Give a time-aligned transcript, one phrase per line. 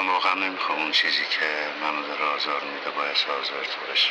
[0.00, 1.46] من واقعا نمی‌خوام اون چیزی که
[1.82, 4.10] منو داره آزار میده باید آزار تو بشه.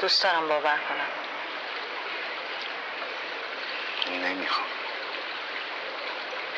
[0.00, 1.08] دوست دارم باور کنم.
[4.16, 4.66] نمی‌خوام.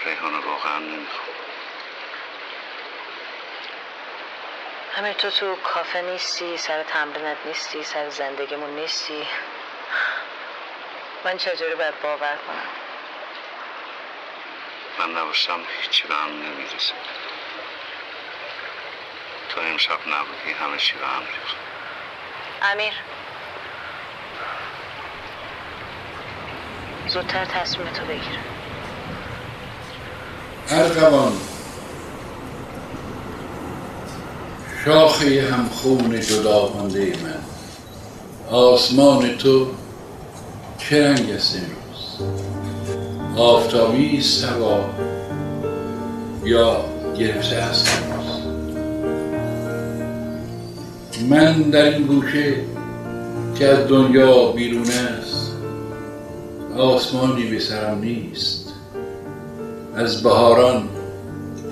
[0.05, 1.29] ریحانه واقعا نمی‌خوام.
[4.97, 9.27] همین تو تو کافه نیستی سر تمرینت نیستی سر زندگیمون نیستی.
[11.25, 12.82] من چجوری باید باور کنم؟
[14.99, 16.93] من نباشتم هیچی به هم نمی‌رسه.
[19.49, 21.57] تو امشب نبودی همه چی به هم ریخت.
[22.63, 22.93] امیر.
[27.09, 28.39] زودتر تصمیم تو بگیر
[30.71, 31.33] ارغوان
[34.85, 37.43] شاخه هم خون جدا مانده من.
[38.51, 39.75] آسمان تو
[40.79, 42.52] چه رنگ است امروز؟
[43.37, 44.47] آفتابی است
[46.45, 46.77] یا
[47.19, 47.89] گرفته است.
[51.29, 52.55] من در این گوشه
[53.59, 55.53] که از دنیا بیرون است
[56.79, 58.73] آسمانی به سرم نیست.
[59.97, 60.89] از بهاران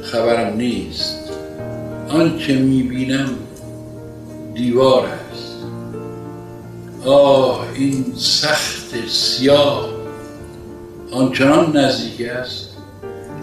[0.03, 1.19] خبرم نیست.
[2.09, 3.29] آنچه می‌بینم
[4.55, 5.57] دیوار است.
[7.05, 9.90] آه این سخت سیاه
[11.13, 12.69] آنچنان نزدیک است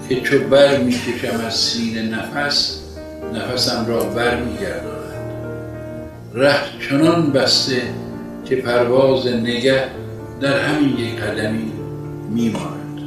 [0.10, 2.80] که چو بر می‌کشم از سینه نفس
[3.34, 4.98] نفسم را بر میگرداند
[6.34, 6.60] ره
[6.90, 7.82] چنان بسته
[8.46, 9.84] که پرواز نگه
[10.42, 11.72] در همین یک قدمی
[12.30, 13.02] میماند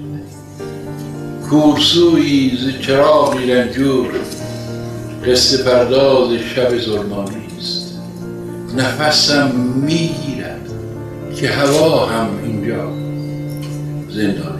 [1.50, 4.08] کورسوی ز چراغی رنجور
[5.26, 7.98] قصه پرداز شب ظلمانی است.
[8.76, 10.68] نفسم می‌گیرد
[11.36, 12.92] که هوا هم اینجا
[14.10, 14.59] زندانی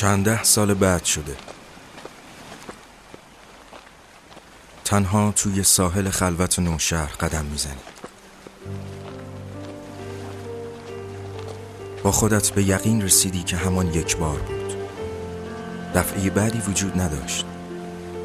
[0.00, 1.36] چند ده سال بعد شده.
[4.84, 7.80] تنها توی ساحل خلوت نوشهر قدم می‌زنی.
[12.02, 14.74] با خودت به یقین رسیدی که همان یک بار بود.
[15.94, 17.46] دفعه بعدی وجود نداشت.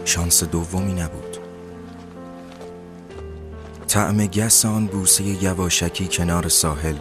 [0.06, 1.38] شانس دومی نبود.
[3.88, 6.96] طعم گس آن بوسه یواشکی کنار ساحل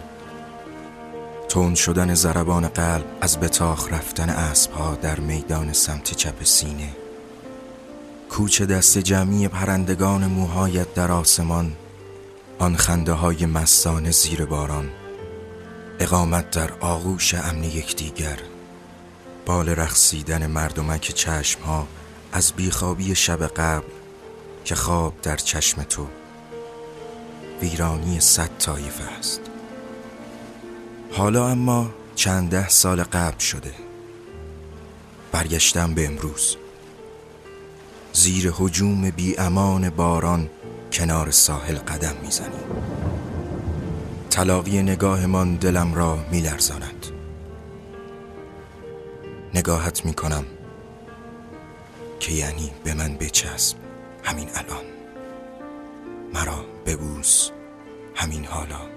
[1.55, 6.89] تون شدن زربان قلب از بتاخ رفتن اسبها در میدان سمت چپ سینه.
[8.29, 11.75] کوچ دست جمعی پرندگان موهایت در آسمان
[12.59, 14.89] آن خنده های مستانه زیر باران.
[15.99, 18.39] اقامت در آغوش امن یکدیگر.
[19.45, 21.87] بال رقصیدن مردمک چشم ها
[22.31, 23.87] از بیخوابی شب قبل
[24.65, 26.07] که خواب در چشم تو.
[27.61, 29.54] ویرانی صد طایفه است.
[31.17, 33.73] حالا اما چند ده سال قبل شده.
[35.31, 36.57] برگشتم به امروز.
[38.13, 40.49] زیر حجوم بی امان باران
[40.93, 42.65] کنار ساحل قدم می‌زنیم
[44.29, 47.05] تلاقی نگاهمان دلم را میلرزاند.
[49.53, 50.45] نگاهت می‌کنم
[52.19, 53.77] که یعنی به من بچسب
[54.23, 54.85] همین الان.
[56.33, 57.49] مرا ببوس
[58.15, 58.94] همین حالا.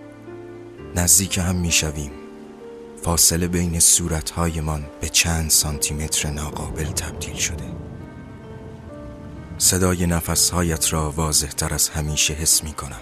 [0.99, 2.11] نزدیک هم می‌شویم.
[3.03, 7.65] فاصله بین صورتهایمان به چند سانتیمتر ناقابل تبدیل شده.
[9.59, 13.01] صدای نفسهایت را واضح تر از همیشه حس می کنم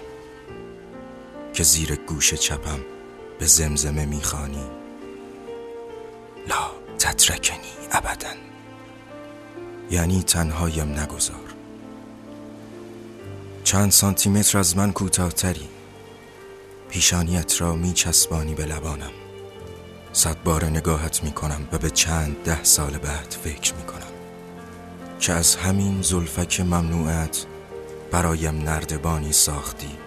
[1.53, 2.79] که زیر گوش چپم
[3.39, 4.65] به زمزمه می‌خوانی.
[6.47, 8.33] لا تترکنی ابدا.
[9.91, 11.53] یعنی تنهایم نگذار.
[13.63, 15.67] چند سانتیمتر از من کوتاهتری.
[16.97, 19.11] پیشانیت را می چسبانی به لبانم.
[20.13, 24.11] صد بار نگاهت می کنم و به چند ده سال بعد فکر می کنم
[25.19, 27.45] که از همین زلفک ممنوعت
[28.11, 29.97] برایم نردبانی ساختی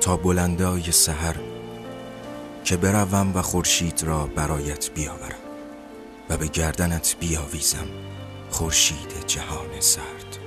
[0.00, 1.36] تا بلندای سحر
[2.64, 5.44] که بروم و خورشید را برایت بیاورم
[6.30, 7.88] و به گردنت بیاویزم
[8.50, 10.38] خورشید جهان سرد.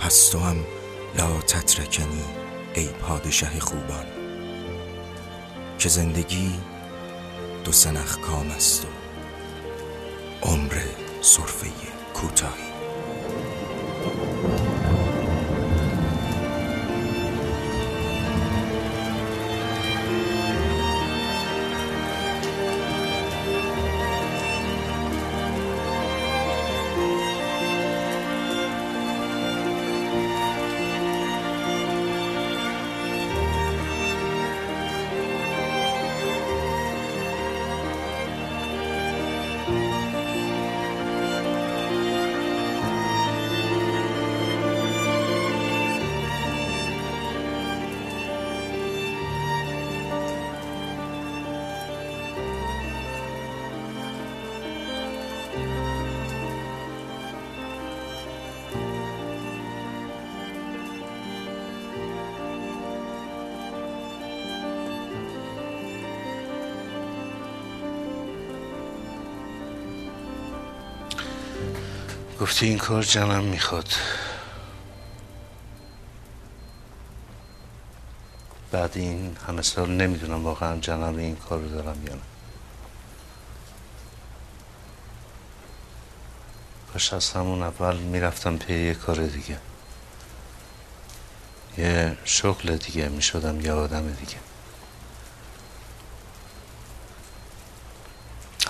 [0.00, 0.56] پس تو هم
[1.18, 2.41] لا تترکنی.
[2.74, 4.06] ای پادشه خوبان
[5.78, 6.52] که زندگی
[7.64, 8.88] دو سنخ کام است و
[10.42, 10.80] عمر
[11.20, 11.66] صرفه
[12.14, 12.71] کوتاهی.
[72.42, 73.88] گفتی این کار جنم می‌خواد.
[78.70, 82.20] بعد این همه سال نمی‌دونم واقعا جنم این کار رو دارم یا نه.
[86.92, 89.58] کاش از همون اول می‌رفتم پی یه کار دیگه.
[91.78, 94.36] یه شغل دیگه می‌شدم یه آدم دیگه.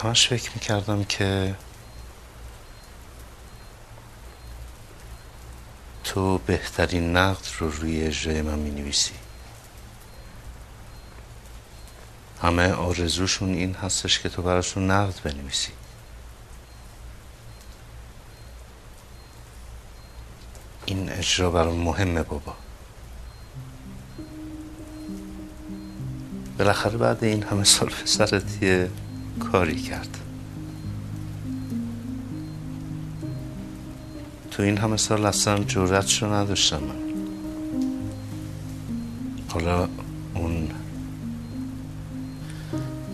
[0.03, 1.55] همش فکر می‌کردم که
[6.13, 9.13] تو بهترین نقد رو روی اجرای من می نویسی
[12.43, 15.73] همه آرزوشون این هستش که تو براشون نقد بنویسی.
[20.87, 22.55] این اجرا برام مهمه بابا.
[26.59, 28.91] بالاخره بعد این همه سال پسرت یه
[29.53, 30.19] کاری کرد.
[34.53, 36.81] تو این همه سال اصلا جورتش رو نداشتم
[39.49, 39.89] حالا
[40.35, 40.69] اون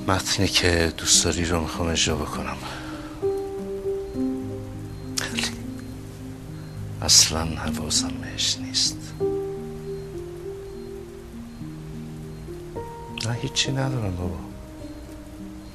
[0.08, 2.56] متنی که دوست داری رو می‌خوام اجرا بکنم.
[7.02, 8.96] اصلا حواسم بهش نیست.
[13.26, 14.38] نه هیچی ندارم بابا.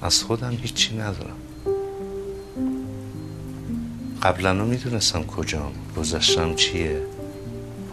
[0.01, 1.42] از خودم هیچی ندارم.
[4.23, 5.71] قبلا رو می‌دونستم کجام.
[5.97, 7.01] گذشتم چیه؟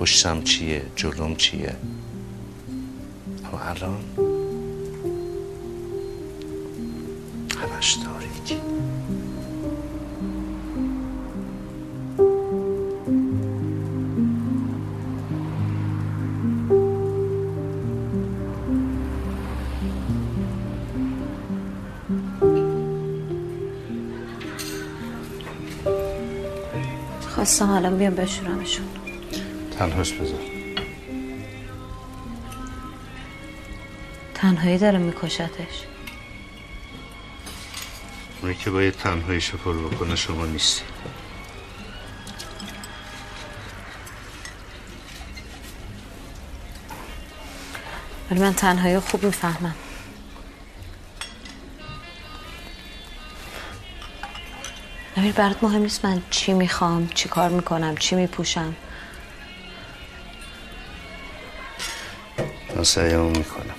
[0.01, 1.77] پشتم چیه؟ جلوم چیه؟
[3.45, 3.97] اما الان
[27.51, 28.87] خواستم الان بیام بشورمشون
[29.79, 30.41] تنهاش بذار
[34.35, 35.85] تنهایی داره میکشتش
[38.43, 40.83] اونی که باید تنهاییشو پر بکنه شما نیستی
[48.31, 49.75] ولی من تنهایی خوب می‌فهمم
[55.21, 58.77] امیر برات مهم نیست من چی می‌خوام چی کار می‌کنم چی میپوشم.
[62.77, 63.75] من سعیمو می‌کنم.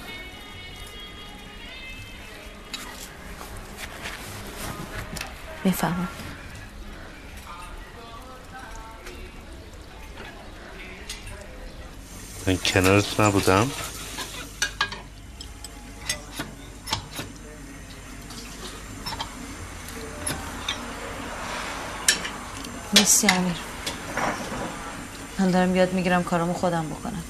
[5.63, 6.07] می‌فهمم.
[12.47, 13.71] من کنارت نبودم.
[23.11, 23.55] نیستی امیر.
[25.39, 27.23] من دارم یاد می‌گیرم کارامو خودم بکنم.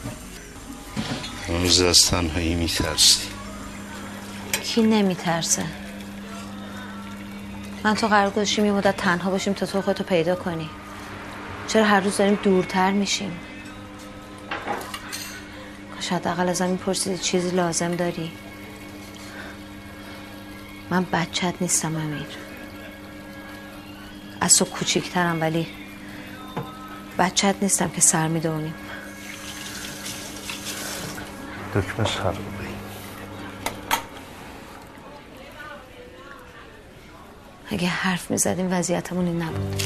[1.47, 3.27] هنوز از تنهایی میترسی.
[4.63, 5.65] کی نمیترسه؟
[7.83, 10.69] من تو قرار گذاشتیم یه مدت تنها باشیم تا تو خودتو پیدا کنی.
[11.67, 13.39] چرا هر روز داریم دورتر میشیم؟
[15.95, 18.31] کاش حداقل ازم میپرسیدی چیزی لازم داری.
[20.89, 22.50] من بچت نیستم امیر.
[24.61, 25.67] تو کوچیکترم ولی
[27.17, 28.73] بچت نیستم که سر می‌دونیم
[31.75, 32.33] دکمه سر
[37.69, 39.83] اگه حرف می‌زدیم وضعیتمون این نبود.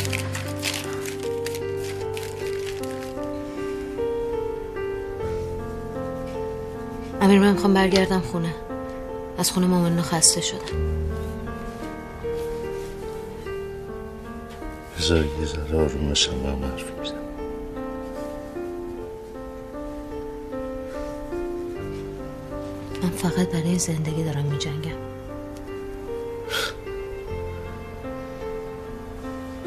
[7.22, 8.56] امیر من می‌خوام برگردم خونه.
[9.38, 11.05] از خونه مامانو خسته شدم.
[15.06, 17.20] بذار یه ذره آروم بشم با هم حرف می‌زنم.
[23.04, 24.92] من فقط برای زندگی دارم میجنگم.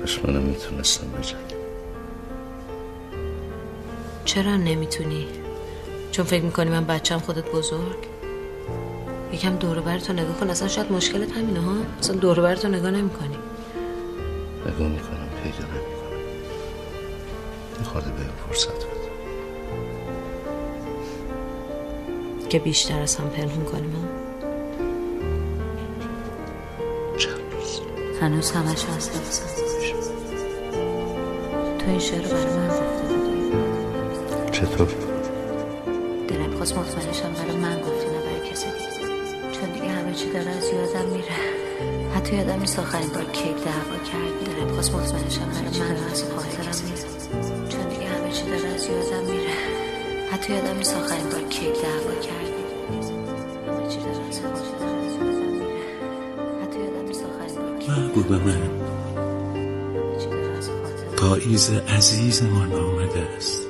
[0.00, 1.38] کاش منم می‌تونستم بجنگم.
[4.24, 5.26] چرا نمی‌تونی؟
[6.12, 8.08] چون فکر می‌کنی من بچم خودت بزرگ؟
[9.32, 13.36] یکم دور برتو نگاه کن اصلا شاید مشکلت همینه ها؟ اصلا دور برتو نگاه نمی‌کنی.
[14.66, 15.17] نگاه یه
[17.84, 19.08] خورده به فرصت بده.
[22.48, 24.08] که بیشتر از هم پنهون کنیم
[28.20, 29.10] هنوز همش از
[31.78, 34.50] تو این شعر رو برای من گفته بودی.
[34.52, 34.88] چطور؟
[36.28, 38.66] دلم خواست مطمئنشم برای من گفتی نه برای کسی.
[39.52, 41.26] چون دیگه همه چی داره از یادم میره.
[42.14, 44.44] حتی یادم نیست آخرین بار کیک دعوا کردی.
[44.44, 47.17] دلم خواست مطمئنشم برای من از خاطرم میره.
[50.38, 52.64] حتی یادم نیست آخرین بار کیک دعوا کردی
[53.66, 55.66] همه چی داره از خاطرم میره
[56.62, 58.70] حتی یادم نیست آخرین بار کیک محبوب من.
[61.16, 63.66] پاییز عزیزمان آمده است.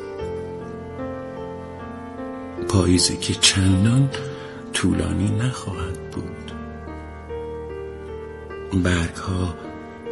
[2.69, 4.11] پاییزی که چندان
[4.73, 6.53] طولانی نخواهد بود.
[8.83, 9.55] برگ ها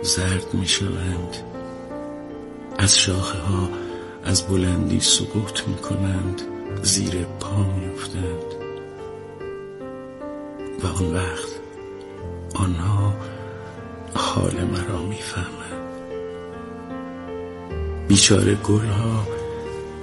[0.02, 1.36] زرد می شوند
[2.78, 3.68] از شاخه ها
[4.26, 6.42] از بلندی سقوط می کنند
[6.82, 8.54] زیر پا می افتند
[10.82, 11.48] و آن وقت
[12.54, 13.14] آنها
[14.14, 15.86] حال مرا می فهمند
[18.08, 19.26] بیچاره گل ها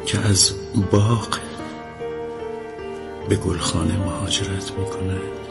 [0.05, 0.51] که از
[0.91, 1.39] باغ
[3.29, 5.43] به گلخانه مهاجرت می کنند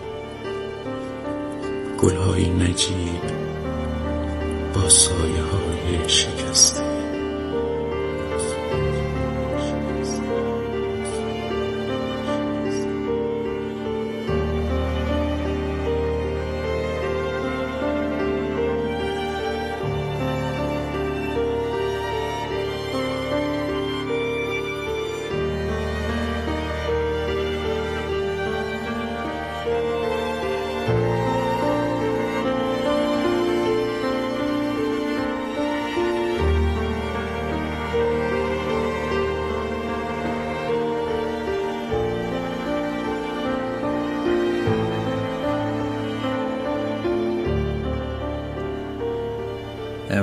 [1.99, 3.23] گل های نجیب
[4.75, 6.92] با سایه های شکسته.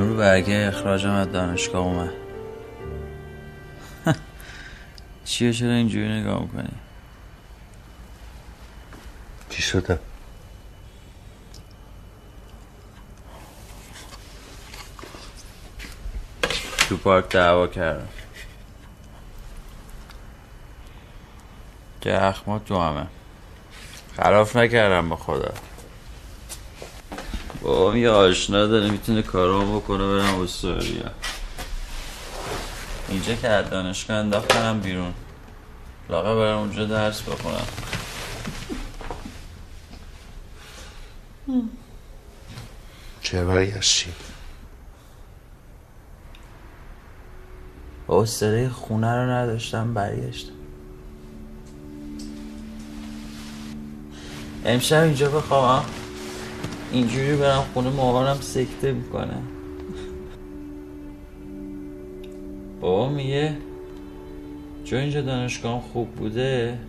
[0.09, 2.13] امرو برگه اخراجم از دانشگاه اومد.
[5.25, 6.69] چیه چرا اینجوری نگاه می‌کنی؟
[9.49, 9.99] چی شده؟
[16.89, 18.07] تو پارک دعوا کردم.
[22.01, 23.07] که اخما تو همه.
[24.17, 25.53] خلاف نکردم با خدا.
[27.61, 31.11] با یه آشنا داره می‌تونه کارام بکنه برم استرالیا.
[33.09, 35.13] اینجا که از دانشگاه انداختنم بیرون.
[36.09, 37.67] لاغه برم اونجا درس بخونم.
[43.21, 44.13] چه برگشتی؟
[48.07, 50.53] با سره خونه رو نداشتم برگشتم.
[54.65, 55.85] امشب اینجا بخوابم.
[56.91, 59.37] اینجوری برم خونه مامانم سکته می‌کنه.
[62.81, 63.57] بابا میگه
[64.85, 66.79] چون اینجا دانشگاه خوب بوده؟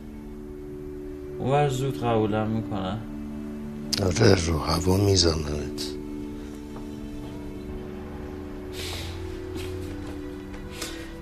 [1.39, 2.99] اونور زود قبولم می‌کنن.
[4.03, 5.87] آره رو هوا میزننت.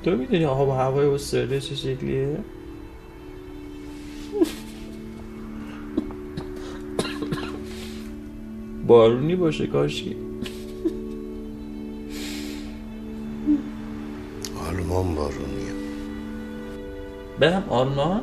[0.04, 2.38] تو می‌دونی آب و هوای استرالیا چه شکلیه؟
[8.88, 10.16] بارونی باشه کاشکی
[14.68, 15.73] آلمان بارونیه
[17.40, 18.23] برم آلمان؟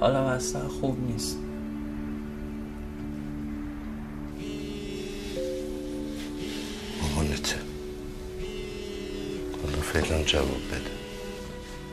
[0.00, 1.38] حالا اصلا خوب نیست.
[7.02, 7.56] مامانته.
[9.62, 11.07] حالا فعلا جواب بده.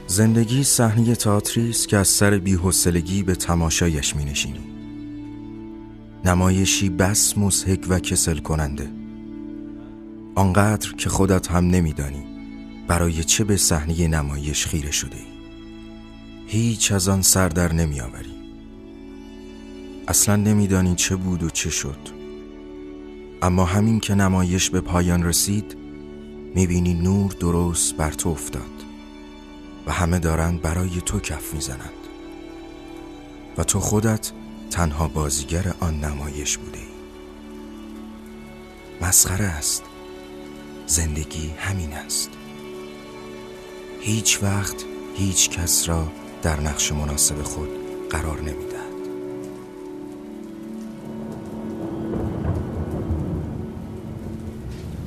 [0.07, 4.59] زندگی صحنه تئاتری است که از سر بی‌حوصلگی به تماشایش می‌نشینی.
[6.25, 8.89] نمایشی بس مضحک و کسل کننده.
[10.35, 12.23] آنقدر که خودت هم نمیدانی
[12.87, 15.25] برای چه به صحنه نمایش خیره شده ای.
[16.47, 18.35] هیچ از آن سر در نمیآوری.
[20.07, 21.99] اصلا نمیدانی چه بود و چه شد.
[23.41, 25.75] اما همین که نمایش به پایان رسید
[26.55, 28.84] می‌بینی نور درست بر تو افتاد.
[29.87, 31.89] و همه دارند برای تو کف می‌زنند.
[33.57, 34.31] و تو خودت
[34.71, 36.85] تنها بازیگر آن نمایش بوده ای
[39.01, 39.83] مسخره است.
[40.87, 42.29] زندگی همین است.
[43.99, 44.75] هیچ وقت
[45.15, 46.07] هیچ کس را
[46.41, 47.69] در نقش مناسب خود
[48.09, 48.75] قرار نمی‌دهد.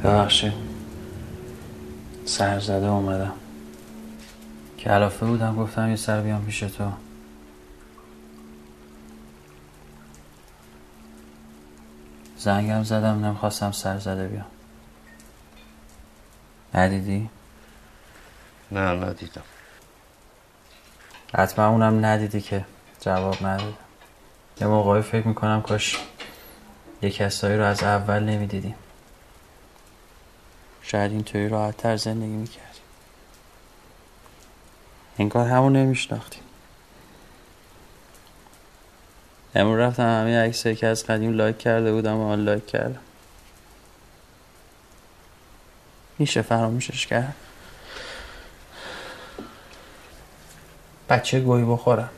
[0.05, 0.53] ببخشید.
[2.25, 3.33] سرزده اومدم.
[4.89, 6.93] کلافه بودم گفتم یه سر بیام پیش تو.
[12.39, 14.47] زنگم زدم نمی‌خواستم سر زده بیام.
[16.75, 17.31] ندیدی؟
[18.73, 19.43] نه ندیدم.
[21.35, 22.65] حتما اونم ندیدی که
[23.01, 23.75] جواب ندادم
[24.61, 25.99] یه موقعی فکر می‌کنم کاش
[27.03, 28.75] یه کسایی رو از اول نمی‌دیدیم.
[30.83, 32.78] شاید اینطوری راحت تر زندگی می‌کردیم
[35.19, 36.43] انگار همون نمیشناختیم
[39.55, 43.01] امروز رفتم همه عکسایی که از قدیم لایک کرده بودم و آن لایک کردم.
[46.19, 47.35] میشه فراموشش کرد؟
[51.09, 52.11] بچه گویی بخورم.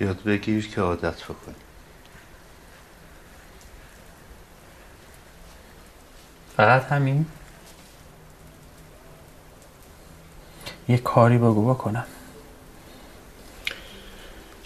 [0.00, 1.54] یاد بگیر که عادت بکنی.
[6.56, 7.26] فقط همین؟
[10.88, 12.06] یه کاری بگو بکنم.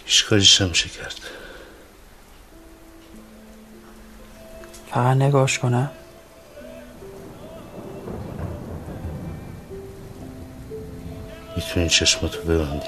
[0.06, 1.20] هیچ کاریش نمیشه کرد
[4.90, 5.90] فقط نگاش کنم.
[11.56, 12.86] می‌تونی چشماتو ببندی.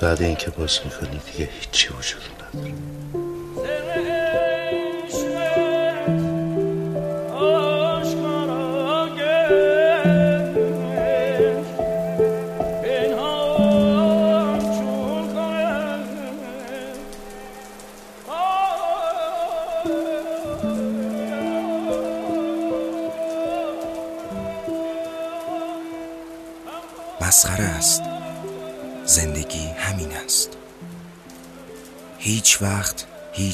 [0.00, 2.22] بعد اینکه باز می‌کنی دیگه هیچی وجود
[2.54, 2.74] نداره.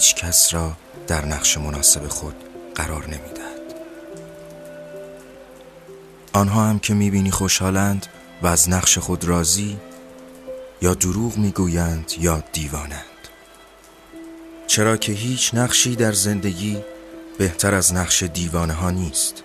[0.03, 0.73] هیچ کس را
[1.07, 2.35] در نقش مناسب خود
[2.75, 3.75] قرار نمی‌دهد.
[6.33, 8.07] آنها هم که می‌بینی خوشحالند
[8.43, 9.79] و از نقش خود راضی
[10.83, 13.29] یا دروغ می‌گویند یا دیوانند.
[14.67, 16.79] چرا که هیچ نقشی در زندگی
[17.39, 19.43] بهتر از نقش دیوانه ها نیست.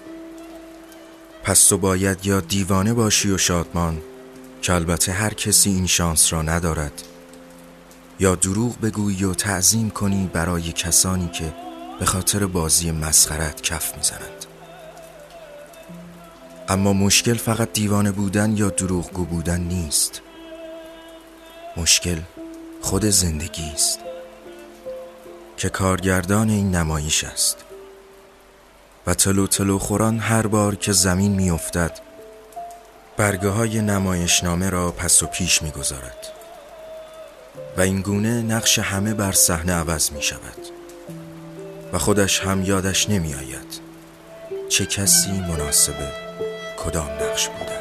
[1.44, 4.02] پس تو باید یا دیوانه باشی و شادمان
[4.62, 7.04] که البته هر کسی این شانس را ندارد
[8.20, 11.54] یا دروغ بگویی و تعظیم کنی برای کسانی که
[12.00, 14.46] به خاطر بازی مسخرت کف می‌زنند.
[16.70, 20.22] اما مشکل فقط دیوانه بودن یا دروغگو بودن نیست.
[21.78, 22.18] مشکل
[22.82, 24.00] خود زندگی است
[25.58, 27.58] که کارگردان این نمایش است.
[29.08, 32.00] و تلو تلو خوران هر بار که زمین میافتد
[33.18, 36.37] برگه های نمایشنامه را پس و پیش می‌گذارد.
[37.78, 40.58] و این گونه نقش همه بر صحنه عوض می شود.
[41.94, 43.80] و خودش هم یادش نمی آید
[44.70, 45.96] چه کسی مناسب
[46.78, 47.77] کدام نقش بوده.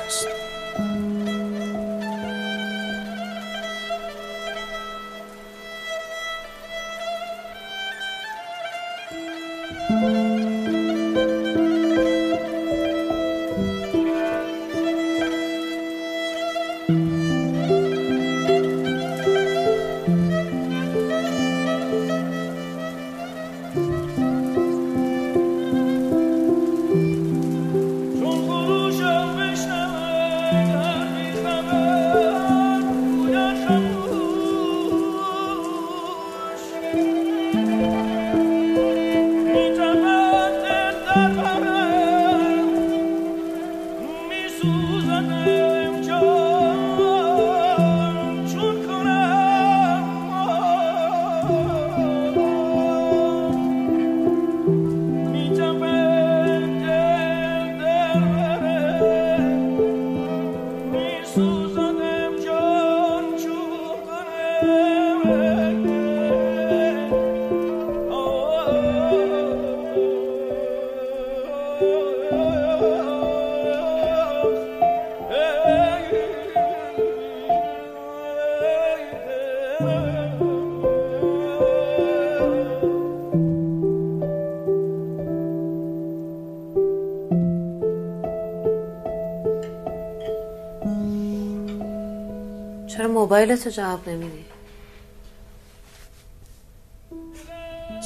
[93.37, 94.45] چرا موبایلتو جواب نمیدی.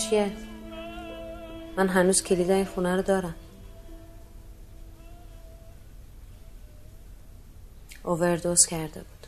[0.02, 0.32] چیه؟
[1.76, 3.34] من هنوز کلید این خونه رو دارم.
[8.04, 9.26] اووردوز کرده بود.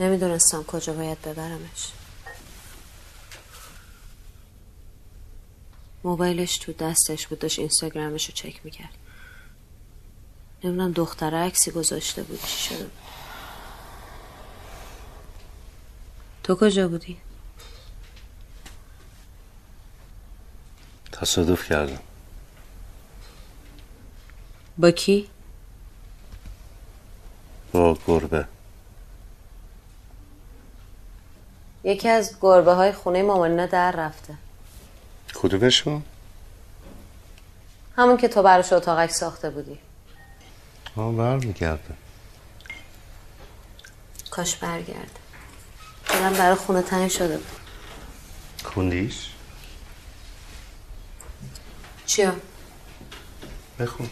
[0.00, 1.92] نمی‌دونستم کجا باید ببرمش.
[6.04, 8.94] موبایلش تو دستش بود داشت اینستاگرامش رو چک می‌کرد.
[10.64, 13.11] نمی‌دونم دختره عکسی گذاشته بود چی شده بود.
[16.42, 17.18] تو کجا بودی؟
[21.12, 21.98] تصادف کردم
[24.78, 25.28] با کی؟
[27.72, 28.46] با گربه
[31.84, 34.34] یکی از گربه های خونه مامانینا در رفته
[35.34, 36.02] کدومشون؟
[37.96, 39.78] همون که تو براش اتاقک ساخته بودی
[40.96, 41.94] آه برمیگرده
[44.30, 45.18] کاش برگرد
[46.12, 47.46] دلم برای خونه تنگ شده بود.
[48.64, 49.28] خوندیش؟
[52.06, 52.32] چیا؟
[53.78, 54.10] بخون.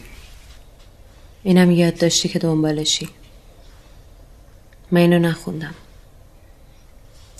[1.43, 3.09] اینم یاد داشتی که دنبالشی.
[4.91, 5.75] من اینو نخوندم.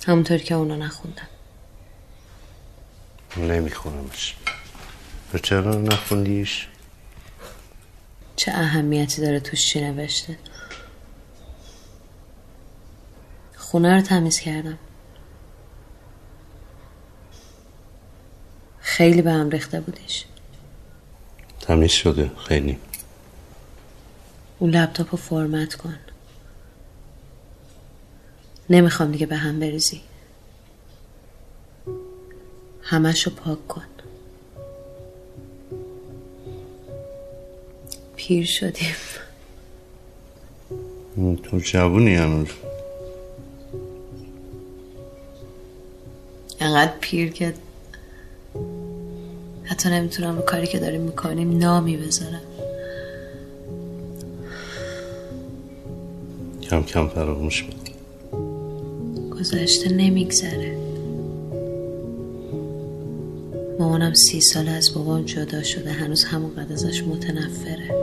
[0.06, 1.28] همونطور که اونو نخوندم.
[3.36, 4.36] نمیخونمش.
[5.32, 6.68] تو چرا نخوندیش؟
[8.36, 10.38] چه اهمیتی داره توش چی نوشته؟
[13.72, 14.78] خونه رو تمیز کردم.
[18.80, 20.24] خیلی به هم ریخته بودیش.
[21.60, 22.78] تمیز شده خیلی.
[24.58, 25.94] اون لپتاپ رو فرمت کن.
[28.70, 30.00] نمی‌خوام دیگه به هم بریزی.
[32.82, 33.84] همش رو پاک کن.
[38.16, 38.94] پیر شدیم.
[41.42, 42.48] تو جوونی هنوز.
[46.72, 47.54] انقدر پیر که
[49.64, 52.40] حتی نمی‌تونم به کاری که داریم می‌کنیم نامی بذارم.
[56.62, 57.92] کم کم فراموش میکن
[59.30, 60.78] گذشته نمیگذره.
[63.78, 67.94] مامانم سی سال از بابام جدا شده هنوز همونقدر ازش متنفره.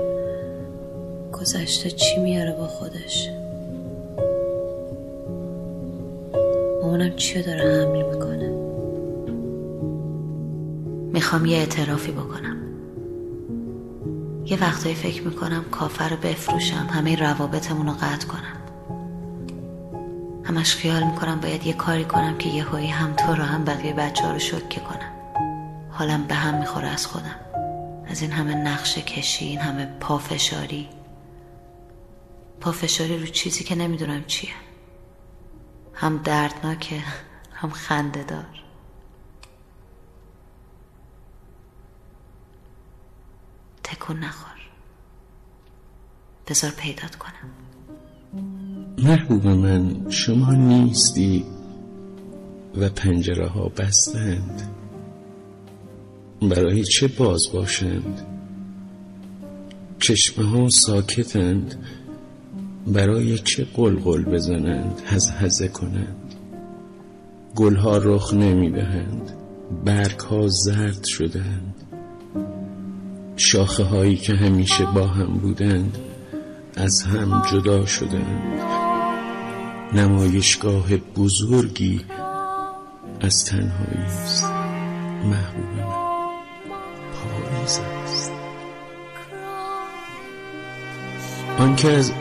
[1.34, 3.29] گذشته چی میاره با خودش؟
[6.82, 8.48] مامانم چی داره حمل می‌کنه؟
[11.19, 12.58] می‌خوام یه اعترافی بکنم.
[14.45, 18.58] یه وقتایی فکر می‌کنم کافر رو بفروشم همه روابطمون رو قطع کنم.
[20.43, 23.93] همش خیال می‌کنم باید یه کاری کنم که یه هایی هم تو رو هم بقیه
[23.93, 25.12] بچه ها رو شکه کنم.
[25.91, 27.39] حالم به هم می‌خوره از خودم.
[28.08, 30.89] از این همه نقشه کشی این همه پافشاری.
[32.62, 34.51] پافشاری رو چیزی که نمی‌دونم چیه.
[35.93, 36.95] هم دردناکه
[37.53, 38.45] هم خنده دار
[43.89, 44.60] تکون نخور.
[46.47, 47.52] بذار پیدات کنم.
[48.97, 51.45] محبوب من شما نیستی
[52.78, 54.75] و پنجره ها بستند.
[56.41, 58.28] برای چه باز باشند؟
[59.99, 61.86] چشمه ها ساکتند.
[62.88, 66.36] برای چه قلقل بزنند؟ هز هزه کنند.
[67.56, 69.32] گلها رخ نمی دهند
[69.86, 71.88] برگ ها زرد شدند
[73.39, 75.97] شاخه هایی که همیشه با هم بودند
[76.75, 78.62] از هم جدا شدند.
[79.93, 82.02] نمایشگاه بزرگی
[83.21, 84.43] از تنهایی است.
[85.23, 85.86] محبوب من.
[87.13, 88.32] پاییز است.
[91.58, 92.12] آنکه از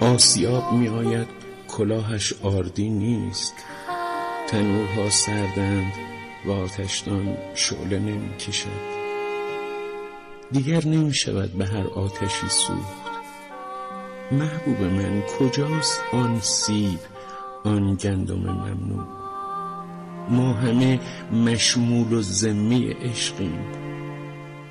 [0.00, 1.28] آسیاب می آید
[1.68, 3.54] کلاهش آردی نیست.
[4.48, 5.92] تنورها سردند
[6.44, 8.91] و آتشدان شعله نمی کشد
[10.52, 13.02] دیگر نمی شود به هر آتشی سوخت
[14.32, 16.98] محبوب من کجاست آن سیب
[17.64, 19.22] آن گندم ممنوع
[20.30, 21.00] ما همه
[21.32, 23.64] مشمول و زمی عشقیم.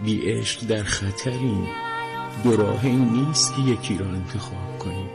[0.03, 1.67] بی عشق در خطریم.
[2.43, 5.09] دو راهی نیست که یکی را انتخاب کنیم.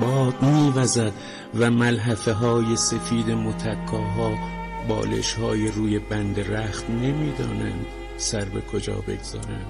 [0.00, 1.12] باد میوزد
[1.54, 4.34] و ملحفه های سفید متکاها
[4.88, 7.86] بالش های روی بند رخت نمی‌دانند.
[8.24, 9.66] سر به کجا بگذارند؟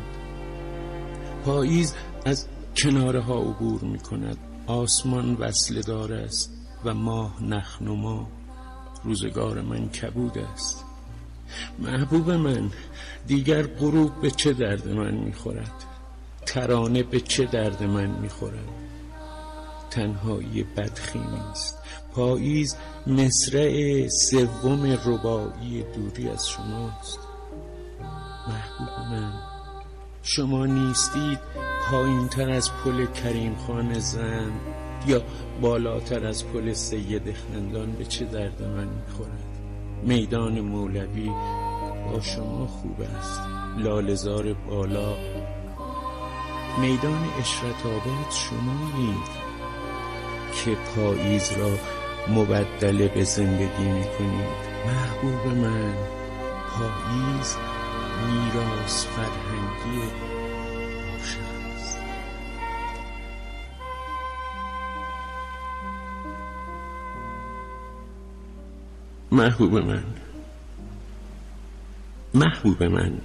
[1.45, 6.51] پاییز از کناره ها عبور می کند آسمان وصل دار است
[6.85, 8.29] و ماه نخنما
[9.05, 10.85] روزگار من کبود است.
[11.79, 12.71] محبوب من
[13.27, 15.85] دیگر غروب به چه درد من می‌خورد؟
[16.47, 18.69] ترانه به چه درد من می‌خورد؟
[19.91, 21.79] تنهایی بدخیمی است
[22.13, 27.24] پاییز مصرع سوم ربایی دوری از شماست.
[28.49, 29.33] محبوب من.
[30.23, 31.39] شما نیستید
[31.91, 34.53] پایین تر از پل کریم خان زن
[35.07, 35.23] یا
[35.61, 39.59] بالاتر از پل سید خندان به چه درد من می‌خورد؟
[40.03, 41.31] میدان مولوی
[42.13, 43.41] با شما خوب است.
[43.79, 45.17] لالزار بالا.
[46.81, 49.45] میدان اشرت آباد شمایید
[50.55, 51.71] که پاییز را
[52.35, 54.75] مبدل به زندگی می‌کنید.
[54.87, 55.95] محبوب من
[56.71, 57.57] پاییز
[58.27, 60.35] میراث فرهنگی
[69.35, 70.05] محبوب من.
[72.35, 73.21] محبوب من.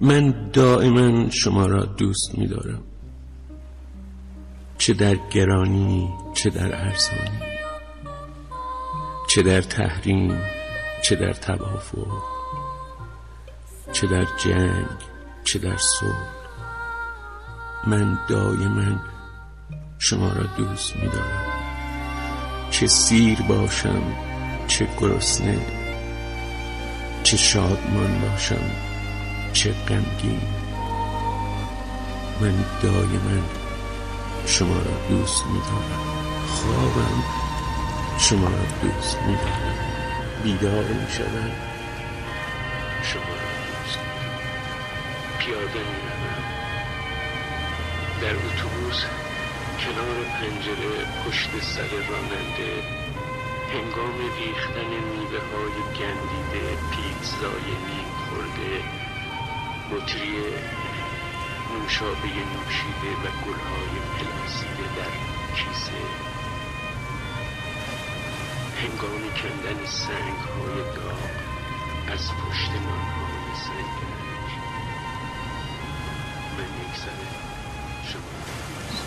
[0.00, 2.82] من دائما شما را دوست می‌دارم.
[4.78, 7.40] چه در گرانی چه در ارزانی.
[9.28, 10.40] چه در تحریم
[11.02, 12.35] چه در توافق.
[13.96, 14.86] چه در جنگ
[15.44, 16.26] چه در صلح.
[17.86, 19.00] من دائما
[19.98, 21.44] شما را دوست می‌دارم.
[22.70, 24.02] چه سیر باشم
[24.66, 25.60] چه گرسنه
[27.22, 28.70] چه شادمان باشم
[29.52, 30.40] چه غمگین.
[32.40, 33.42] من دائما
[34.46, 36.02] شما را دوست می‌دارم.
[36.48, 37.22] خوابم
[38.18, 39.74] شما را دوست می‌دارم.
[40.42, 41.50] بیدار می‌شوم.
[43.02, 43.55] شما را
[45.46, 46.44] پیاده می‌روم
[48.20, 49.04] در اتوبوس
[49.80, 52.82] کنار پنجره پشت سر راننده
[53.72, 58.84] هنگام ریختن میوه های گندیده پیتزای نیم خورده
[59.90, 60.34] بطری
[61.74, 65.12] نوشابه نوشیده و گلهای پلاسیده در
[65.56, 66.02] کیسه.
[68.82, 71.30] هنگام کندن سنگ های داغ
[72.06, 73.25] از پشت من
[77.06, 79.05] یک سره شما